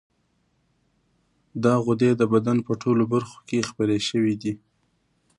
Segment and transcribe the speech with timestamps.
[1.63, 4.53] دا غدې د بدن په ټولو برخو کې خپرې شوې دي.